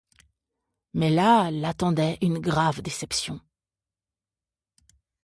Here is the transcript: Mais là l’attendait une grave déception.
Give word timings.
Mais 0.95 1.11
là 1.11 1.51
l’attendait 1.51 2.17
une 2.23 2.39
grave 2.39 2.81
déception. 2.81 3.39